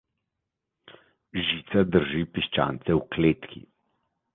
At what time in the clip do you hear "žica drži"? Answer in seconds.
1.49-2.25